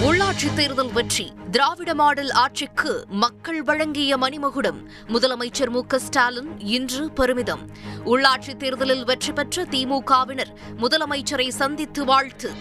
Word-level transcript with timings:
உள்ளாட்சித் 0.00 0.54
தேர்தல் 0.54 0.92
வெற்றி. 0.92 1.32
திராவிட 1.50 1.94
மாடல் 1.94 2.30
ஆட்சிக்கு 2.30 3.04
மக்கள் 3.08 3.62
வழங்கிய 3.62 4.16
மணிமகுடம். 4.16 4.88
முதலமைச்சர் 5.08 5.70
மு 5.70 5.82
க 5.86 5.98
ஸ்டாலின் 5.98 6.60
இன்று 6.60 7.10
பெருமிதம். 7.12 7.70
உள்ளாட்சித் 8.04 8.56
தேர்தலில் 8.56 9.04
வெற்றி 9.04 9.32
பெற்ற 9.32 9.62
திமுகவினர் 9.62 10.54
முதலமைச்சரை 10.76 11.48
சந்தித்து 11.48 12.04
வாழ்த்து. 12.04 12.52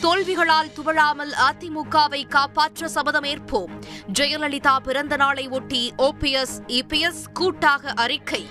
தோல்விகளால் 0.00 0.72
துவழாமல் 0.72 1.34
அதிமுகவை 1.50 2.28
காப்பாற்ற 2.28 2.88
சபதமேற்போம் 2.94 3.82
ஜெயலலிதா 4.18 4.76
பிறந்த 4.76 5.16
நாளை 5.16 5.48
ஒட்டி 5.48 5.92
ஓபிஎஸ் 5.98 6.60
இபிஎஸ் 6.66 7.32
கூட்டாக 7.32 7.90
அறிக்கை. 7.90 8.46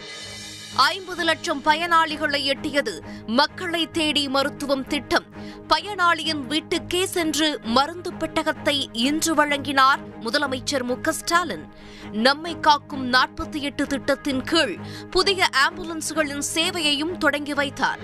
ஐம்பது 0.75 1.23
லட்சம் 1.23 1.63
பயனாளிகளை 1.63 2.43
எட்டியது 2.43 2.99
மக்களை 3.27 3.91
தேடி 3.91 4.27
மருத்துவம் 4.27 4.87
திட்டம். 4.87 5.25
பயனாளியின் 5.69 6.45
வீட்டுக்கே 6.45 7.05
சென்று 7.05 7.59
மருந்து 7.63 8.11
பெட்டகத்தை 8.13 8.85
இன்று 8.93 9.35
வழங்கினார் 9.35 9.99
முதலமைச்சர் 10.19 10.83
மு 10.83 10.95
ஸ்டாலின் 11.09 11.65
நம்மை 12.11 12.59
காக்கும் 12.59 13.13
நாற்பத்தி 13.13 13.61
எட்டு 13.61 13.87
திட்டத்தின் 13.87 14.41
கீழ் 14.41 14.77
புதிய 15.09 15.49
ஆம்புலன்ஸ்களின் 15.67 16.41
சேவையையும் 16.55 17.17
தொடங்கி 17.17 17.53
வைத்தார். 17.53 17.99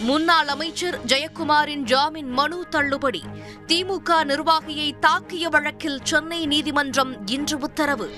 முன்னாள் 0.00 0.48
அமைச்சர் 0.48 1.04
ஜெயக்குமாரின் 1.04 1.82
ஜாமீன் 1.82 2.30
மனு 2.30 2.66
தள்ளுபடி. 2.68 3.22
திமுக 3.66 4.10
நிர்வாகியை 4.10 4.92
தாக்கிய 5.00 5.44
வழக்கில் 5.44 6.00
சென்னை 6.02 6.46
நீதிமன்றம் 6.46 7.26
இன்று 7.26 7.58
உத்தரவு. 7.58 8.10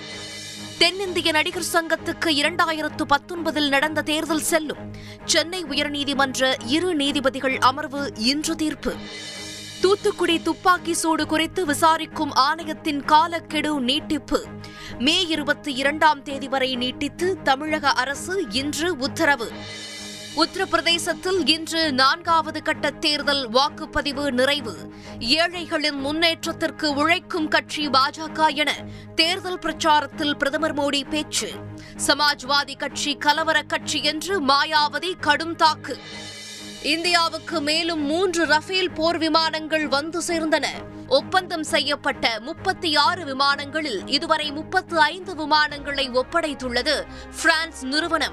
தென்னிந்திய 0.81 1.33
நடிகர் 1.33 1.71
சங்கத்துக்கு 1.73 2.25
இரண்டாயிரத்து 2.25 3.03
பத்தொன்பதில் 3.09 3.69
நடந்த 3.69 4.03
தேர்தல் 4.03 4.41
செல்லும். 4.41 4.79
சென்னை 5.25 5.65
உயர்நீதிமன்ற 5.65 6.55
இரு 6.67 6.95
நீதிபதிகள் 6.95 7.59
அமர்வு 7.59 8.13
இன்று 8.17 8.57
தீர்ப்பு. 8.57 8.95
தூத்துக்குடி 9.81 10.43
துப்பாக்கி 10.43 10.95
சூடு 10.95 11.27
குறித்து 11.27 11.67
விசாரிக்கும் 11.67 12.33
ஆணையத்தின் 12.33 13.05
காலக்கெடு 13.05 13.81
நீட்டிப்பு. 13.81 14.47
மே 14.99 15.27
இருபத்தி 15.27 15.75
இரண்டாம் 15.75 16.23
தேதி 16.23 16.49
வரை 16.49 16.77
நீட்டித்து 16.77 17.43
தமிழக 17.43 17.91
அரசு 17.91 18.45
இன்று 18.51 18.97
உத்தரவு. 18.97 19.51
உத்தரப்பிரதேசத்தில் 20.37 21.49
இன்று 21.49 21.93
நான்காவது 21.93 22.63
கட்ட 22.63 22.91
தேர்தல் 22.91 23.51
வாக்குப்பதிவு 23.51 24.31
நிறைவு. 24.31 24.93
ஏழைகளின் 25.19 25.99
முன்னேற்றத்திற்கு 25.99 26.95
உழைக்கும் 26.95 27.49
கட்சி 27.49 27.89
பாஜக 27.89 28.55
என 28.55 28.77
தேர்தல் 29.15 29.59
பிரச்சாரத்தில் 29.59 30.33
பிரதமர் 30.33 30.75
மோடி 30.75 31.09
பேச்சு. 31.09 31.51
சமாஜ்வாதி 32.07 32.79
கட்சி 32.79 33.17
கலவர 33.17 33.63
கட்சி 33.63 34.03
என்று 34.03 34.41
மாயாவதி 34.41 35.13
கடும் 35.21 35.57
தாக்கு. 35.57 35.99
இந்தியாவுக்கு 36.83 37.61
மேலும் 37.61 38.03
மூன்று 38.03 38.47
ரஃபேல் 38.47 38.91
போர் 38.91 39.19
விமானங்கள் 39.19 39.89
வந்து 39.89 40.23
சேர்ந்தன. 40.27 40.67
ஒப்பந்தம் 41.09 41.65
செய்யப்பட்ட 41.65 42.41
முப்பத்தி 42.41 42.97
ஆறு 42.97 43.37
விமானங்களில் 43.37 44.09
இதுவரை 44.09 44.53
முப்பத்து 44.53 44.99
ஐந்து 44.99 45.35
விமானங்களை 45.35 46.11
ஒப்படைத்துள்ளது 46.11 47.03
பிரான்ஸ் 47.43 47.85
நிறுவனம். 47.85 48.29